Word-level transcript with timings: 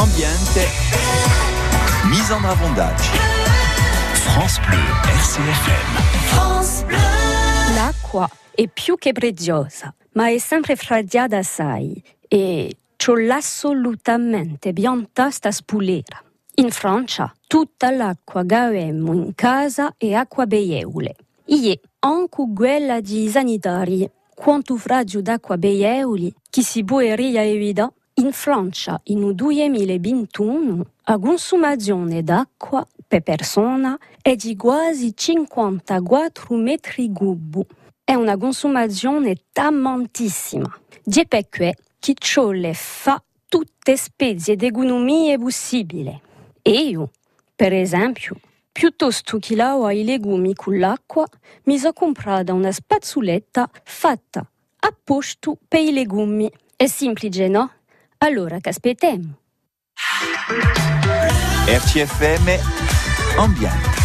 ambiente, 0.00 0.66
mise 2.08 2.32
en 2.32 2.42
avondage. 2.42 3.10
France 4.14 4.58
Bleu, 4.66 4.80
RCFM. 5.04 5.94
France 6.28 6.84
Bleu. 6.86 6.98
L'acqua 7.74 8.30
è 8.54 8.66
più 8.68 8.96
che 8.96 9.12
preziosa, 9.12 9.94
ma 10.12 10.30
è 10.30 10.38
sempre 10.38 10.76
fradiata 10.76 11.36
assai 11.36 12.02
e 12.26 12.76
c'ho 12.96 13.14
assolutamente 13.30 14.72
biantasta 14.72 15.50
spulera. 15.50 16.22
In 16.54 16.70
Francia 16.70 17.30
tutta 17.46 17.90
l'acqua 17.90 18.42
che 18.44 18.54
abbiamo 18.54 19.12
in 19.12 19.34
casa 19.34 19.92
è 19.98 20.14
acqua 20.14 20.46
beieule. 20.46 21.14
Ie, 21.44 21.78
anche 21.98 22.42
quella 22.54 23.00
di 23.00 23.28
sanitari, 23.28 24.10
quanto 24.34 24.76
fragio 24.76 25.20
d'acqua 25.20 25.58
beieuli 25.58 26.32
che 26.48 26.62
si 26.62 26.84
puoria 26.84 27.44
evitare 27.44 27.92
in 28.20 28.32
Francia 28.32 29.00
in 29.04 29.34
2021 29.34 30.84
la 31.04 31.18
consumazione 31.18 32.22
d'acqua 32.22 32.86
per 33.08 33.22
persona 33.22 33.98
è 34.20 34.36
di 34.36 34.56
quasi 34.56 35.16
54 35.16 36.54
metri 36.56 37.10
cubi. 37.10 37.64
È 38.04 38.14
una 38.14 38.36
consumazione 38.36 39.36
tantissima. 39.50 40.78
Di 41.02 41.26
perché 41.26 41.76
chi 41.98 42.14
ciò 42.16 42.50
le 42.50 42.74
fa 42.74 43.22
tutte 43.48 43.96
specie 43.96 44.54
di 44.54 44.66
economie 44.66 45.38
possibili. 45.38 46.20
E 46.60 46.70
io, 46.70 47.10
per 47.56 47.72
esempio, 47.72 48.36
piuttosto 48.70 49.38
che 49.38 49.56
lavo 49.56 49.88
i 49.88 50.04
legumi 50.04 50.54
con 50.54 50.78
l'acqua, 50.78 51.26
mi 51.64 51.78
sono 51.78 51.94
comprata 51.94 52.52
una 52.52 52.70
spazzoletta 52.70 53.70
fatta 53.82 54.46
apposta 54.80 55.52
per 55.66 55.80
i 55.80 55.92
legumi. 55.92 56.50
È 56.76 56.86
semplice, 56.86 57.48
no? 57.48 57.72
Allora 58.22 58.58
che 58.60 58.68
aspettiamo? 58.68 59.38
RCFM 61.66 63.38
Ambiente. 63.38 63.89